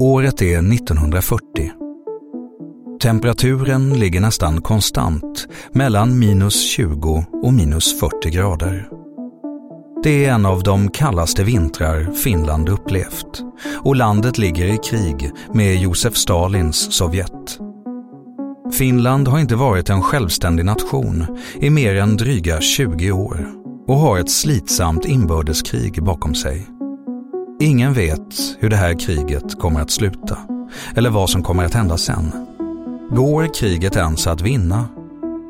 Året 0.00 0.42
är 0.42 0.72
1940. 0.74 1.72
Temperaturen 3.00 3.98
ligger 3.98 4.20
nästan 4.20 4.60
konstant 4.60 5.48
mellan 5.72 6.18
minus 6.18 6.70
20 6.70 7.24
och 7.42 7.52
minus 7.52 8.00
40 8.00 8.30
grader. 8.30 8.88
Det 10.02 10.24
är 10.24 10.32
en 10.32 10.46
av 10.46 10.62
de 10.62 10.90
kallaste 10.90 11.44
vintrar 11.44 12.12
Finland 12.12 12.68
upplevt 12.68 13.42
och 13.84 13.96
landet 13.96 14.38
ligger 14.38 14.66
i 14.66 14.78
krig 14.78 15.30
med 15.54 15.76
Josef 15.76 16.16
Stalins 16.16 16.96
Sovjet. 16.96 17.58
Finland 18.72 19.28
har 19.28 19.38
inte 19.38 19.56
varit 19.56 19.90
en 19.90 20.02
självständig 20.02 20.64
nation 20.64 21.38
i 21.60 21.70
mer 21.70 21.94
än 21.94 22.16
dryga 22.16 22.60
20 22.60 23.12
år 23.12 23.48
och 23.86 23.96
har 23.96 24.18
ett 24.18 24.30
slitsamt 24.30 25.04
inbördeskrig 25.04 26.02
bakom 26.04 26.34
sig. 26.34 26.77
Ingen 27.60 27.92
vet 27.92 28.56
hur 28.58 28.70
det 28.70 28.76
här 28.76 28.98
kriget 28.98 29.58
kommer 29.58 29.80
att 29.80 29.90
sluta 29.90 30.38
eller 30.94 31.10
vad 31.10 31.30
som 31.30 31.42
kommer 31.42 31.64
att 31.64 31.74
hända 31.74 31.96
sen. 31.96 32.32
Går 33.10 33.54
kriget 33.54 33.96
ens 33.96 34.26
att 34.26 34.40
vinna? 34.40 34.88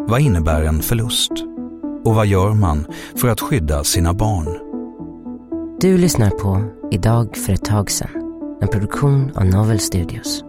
Vad 0.09 0.21
innebär 0.21 0.63
en 0.63 0.83
förlust? 0.83 1.33
Och 2.05 2.15
vad 2.15 2.27
gör 2.27 2.55
man 2.55 2.85
för 3.17 3.29
att 3.29 3.41
skydda 3.41 3.85
sina 3.85 4.15
barn? 4.15 4.59
Du 5.81 5.99
lyssnar 5.99 6.31
på 6.31 6.65
Idag 6.91 7.37
för 7.37 7.53
ett 7.53 7.65
tag 7.65 7.91
sedan, 7.91 8.11
en 8.61 8.69
produktion 8.69 9.33
av 9.35 9.45
Novel 9.45 9.81
Studios. 9.81 10.45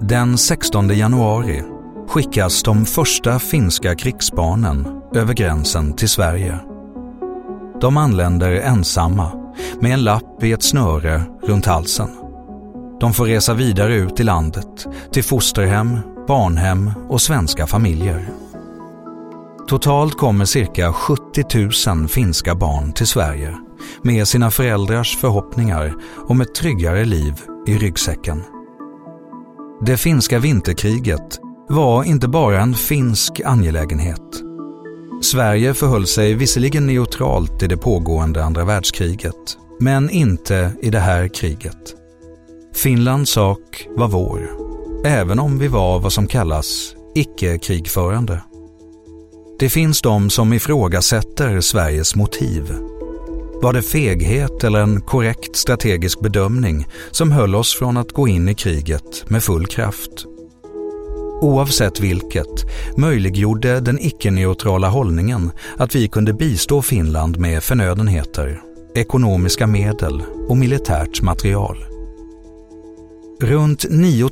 Den 0.00 0.38
16 0.38 0.88
januari 0.88 1.62
skickas 2.08 2.62
de 2.62 2.84
första 2.84 3.38
finska 3.38 3.94
krigsbarnen 3.94 4.86
över 5.14 5.34
gränsen 5.34 5.92
till 5.92 6.08
Sverige. 6.08 6.58
De 7.80 7.96
anländer 7.96 8.52
ensamma 8.52 9.45
med 9.80 9.92
en 9.92 10.04
lapp 10.04 10.42
i 10.42 10.52
ett 10.52 10.62
snöre 10.62 11.22
runt 11.42 11.66
halsen. 11.66 12.08
De 13.00 13.12
får 13.12 13.26
resa 13.26 13.54
vidare 13.54 13.94
ut 13.94 14.20
i 14.20 14.22
landet 14.22 14.86
till 15.12 15.24
fosterhem, 15.24 15.98
barnhem 16.28 16.90
och 17.08 17.20
svenska 17.20 17.66
familjer. 17.66 18.28
Totalt 19.68 20.16
kommer 20.16 20.44
cirka 20.44 20.92
70 20.92 21.90
000 21.90 22.08
finska 22.08 22.54
barn 22.54 22.92
till 22.92 23.06
Sverige 23.06 23.56
med 24.02 24.28
sina 24.28 24.50
föräldrars 24.50 25.16
förhoppningar 25.16 25.94
om 26.28 26.40
ett 26.40 26.54
tryggare 26.54 27.04
liv 27.04 27.34
i 27.66 27.78
ryggsäcken. 27.78 28.42
Det 29.86 29.96
finska 29.96 30.38
vinterkriget 30.38 31.40
var 31.68 32.04
inte 32.04 32.28
bara 32.28 32.60
en 32.60 32.74
finsk 32.74 33.40
angelägenhet. 33.44 34.45
Sverige 35.22 35.74
förhöll 35.74 36.06
sig 36.06 36.34
visserligen 36.34 36.86
neutralt 36.86 37.62
i 37.62 37.66
det 37.66 37.76
pågående 37.76 38.44
andra 38.44 38.64
världskriget, 38.64 39.58
men 39.80 40.10
inte 40.10 40.72
i 40.82 40.90
det 40.90 40.98
här 40.98 41.28
kriget. 41.28 41.94
Finlands 42.74 43.30
sak 43.30 43.88
var 43.96 44.08
vår, 44.08 44.50
även 45.04 45.38
om 45.38 45.58
vi 45.58 45.68
var 45.68 46.00
vad 46.00 46.12
som 46.12 46.26
kallas 46.26 46.94
icke-krigförande. 47.14 48.40
Det 49.58 49.68
finns 49.68 50.02
de 50.02 50.30
som 50.30 50.52
ifrågasätter 50.52 51.60
Sveriges 51.60 52.14
motiv. 52.14 52.74
Var 53.62 53.72
det 53.72 53.82
feghet 53.82 54.64
eller 54.64 54.80
en 54.80 55.00
korrekt 55.00 55.56
strategisk 55.56 56.20
bedömning 56.20 56.86
som 57.10 57.32
höll 57.32 57.54
oss 57.54 57.74
från 57.74 57.96
att 57.96 58.12
gå 58.12 58.28
in 58.28 58.48
i 58.48 58.54
kriget 58.54 59.30
med 59.30 59.42
full 59.42 59.66
kraft? 59.66 60.26
Oavsett 61.40 62.00
vilket 62.00 62.66
möjliggjorde 62.96 63.80
den 63.80 63.98
icke-neutrala 64.00 64.88
hållningen 64.88 65.50
att 65.76 65.94
vi 65.94 66.08
kunde 66.08 66.32
bistå 66.32 66.82
Finland 66.82 67.38
med 67.38 67.62
förnödenheter, 67.62 68.62
ekonomiska 68.94 69.66
medel 69.66 70.22
och 70.48 70.56
militärt 70.56 71.22
material. 71.22 71.76
Runt 73.40 73.84
9 73.90 74.28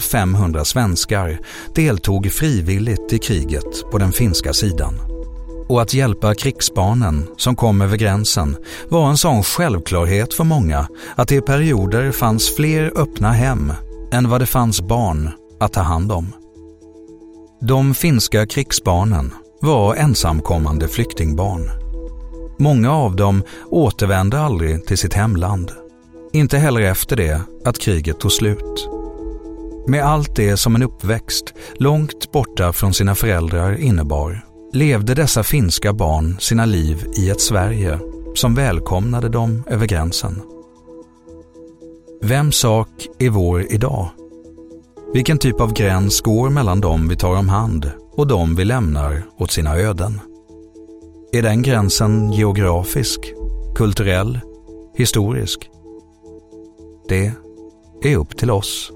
500 0.00 0.64
svenskar 0.64 1.38
deltog 1.74 2.32
frivilligt 2.32 3.12
i 3.12 3.18
kriget 3.18 3.90
på 3.90 3.98
den 3.98 4.12
finska 4.12 4.52
sidan. 4.52 4.94
Och 5.68 5.82
att 5.82 5.94
hjälpa 5.94 6.34
krigsbarnen 6.34 7.26
som 7.36 7.56
kom 7.56 7.82
över 7.82 7.96
gränsen 7.96 8.56
var 8.88 9.10
en 9.10 9.16
sån 9.16 9.42
självklarhet 9.42 10.34
för 10.34 10.44
många 10.44 10.88
att 11.14 11.28
det 11.28 11.34
i 11.34 11.40
perioder 11.40 12.12
fanns 12.12 12.56
fler 12.56 12.92
öppna 12.96 13.32
hem 13.32 13.72
än 14.12 14.28
vad 14.28 14.40
det 14.40 14.46
fanns 14.46 14.80
barn 14.80 15.30
att 15.60 15.72
ta 15.72 15.80
hand 15.80 16.12
om. 16.12 16.32
De 17.64 17.94
finska 17.94 18.46
krigsbarnen 18.46 19.34
var 19.60 19.94
ensamkommande 19.94 20.88
flyktingbarn. 20.88 21.70
Många 22.58 22.92
av 22.92 23.16
dem 23.16 23.42
återvände 23.70 24.40
aldrig 24.40 24.86
till 24.86 24.98
sitt 24.98 25.14
hemland. 25.14 25.72
Inte 26.32 26.58
heller 26.58 26.80
efter 26.80 27.16
det 27.16 27.40
att 27.64 27.78
kriget 27.78 28.20
tog 28.20 28.32
slut. 28.32 28.88
Med 29.86 30.04
allt 30.04 30.36
det 30.36 30.56
som 30.56 30.74
en 30.74 30.82
uppväxt 30.82 31.54
långt 31.74 32.32
borta 32.32 32.72
från 32.72 32.94
sina 32.94 33.14
föräldrar 33.14 33.80
innebar 33.80 34.44
levde 34.72 35.14
dessa 35.14 35.42
finska 35.42 35.92
barn 35.92 36.36
sina 36.40 36.64
liv 36.64 37.06
i 37.18 37.30
ett 37.30 37.40
Sverige 37.40 37.98
som 38.34 38.54
välkomnade 38.54 39.28
dem 39.28 39.62
över 39.66 39.86
gränsen. 39.86 40.42
Vems 42.22 42.56
sak 42.56 42.88
är 43.18 43.30
vår 43.30 43.72
idag? 43.72 44.08
Vilken 45.12 45.38
typ 45.38 45.60
av 45.60 45.72
gräns 45.72 46.20
går 46.20 46.50
mellan 46.50 46.80
dem 46.80 47.08
vi 47.08 47.16
tar 47.16 47.36
om 47.36 47.48
hand 47.48 47.90
och 48.12 48.26
dem 48.26 48.54
vi 48.54 48.64
lämnar 48.64 49.22
åt 49.38 49.50
sina 49.50 49.76
öden? 49.76 50.20
Är 51.32 51.42
den 51.42 51.62
gränsen 51.62 52.32
geografisk, 52.32 53.32
kulturell, 53.74 54.40
historisk? 54.94 55.70
Det 57.08 57.32
är 58.02 58.16
upp 58.16 58.36
till 58.36 58.50
oss. 58.50 58.92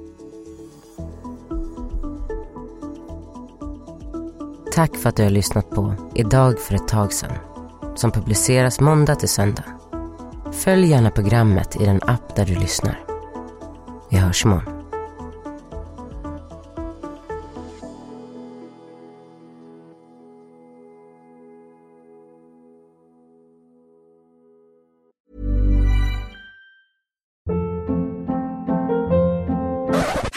Tack 4.75 4.97
för 4.97 5.09
att 5.09 5.17
du 5.17 5.23
har 5.23 5.31
lyssnat 5.31 5.71
på 5.71 5.95
Idag 6.15 6.61
för 6.61 6.75
ett 6.75 6.89
tag 6.89 7.13
sedan 7.13 7.33
som 7.97 8.11
publiceras 8.11 8.81
måndag 8.81 9.15
till 9.15 9.29
söndag. 9.29 9.65
Följ 10.53 10.89
gärna 10.89 11.11
programmet 11.11 11.77
i 11.81 11.85
den 11.85 12.01
app 12.03 12.37
där 12.37 12.47
du 12.47 12.55
lyssnar. 12.55 13.01
Vi 14.11 14.17
hörs 14.17 14.45
imorgon. 14.45 14.76